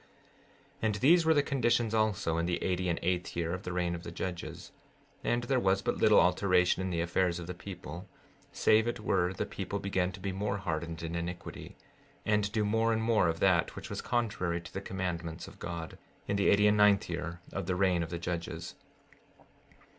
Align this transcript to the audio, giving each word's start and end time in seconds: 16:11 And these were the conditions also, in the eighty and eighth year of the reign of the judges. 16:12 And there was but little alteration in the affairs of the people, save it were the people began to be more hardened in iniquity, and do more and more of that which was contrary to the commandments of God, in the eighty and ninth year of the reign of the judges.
16:11 0.01 0.07
And 0.81 0.95
these 0.95 1.25
were 1.27 1.33
the 1.35 1.43
conditions 1.43 1.93
also, 1.93 2.37
in 2.39 2.47
the 2.47 2.63
eighty 2.63 2.89
and 2.89 2.97
eighth 3.03 3.35
year 3.35 3.53
of 3.53 3.61
the 3.61 3.71
reign 3.71 3.93
of 3.93 4.01
the 4.01 4.09
judges. 4.09 4.71
16:12 5.23 5.31
And 5.33 5.43
there 5.43 5.59
was 5.59 5.83
but 5.83 5.97
little 5.97 6.19
alteration 6.19 6.81
in 6.81 6.89
the 6.89 7.01
affairs 7.01 7.37
of 7.37 7.45
the 7.45 7.53
people, 7.53 8.09
save 8.51 8.87
it 8.87 8.99
were 8.99 9.31
the 9.31 9.45
people 9.45 9.77
began 9.77 10.11
to 10.11 10.19
be 10.19 10.31
more 10.31 10.57
hardened 10.57 11.03
in 11.03 11.13
iniquity, 11.13 11.77
and 12.25 12.51
do 12.51 12.65
more 12.65 12.91
and 12.91 13.03
more 13.03 13.27
of 13.27 13.39
that 13.41 13.75
which 13.75 13.91
was 13.91 14.01
contrary 14.01 14.59
to 14.59 14.73
the 14.73 14.81
commandments 14.81 15.47
of 15.47 15.59
God, 15.59 15.99
in 16.27 16.35
the 16.35 16.49
eighty 16.49 16.65
and 16.65 16.77
ninth 16.77 17.07
year 17.07 17.39
of 17.53 17.67
the 17.67 17.75
reign 17.75 18.01
of 18.01 18.09
the 18.09 18.17
judges. 18.17 18.73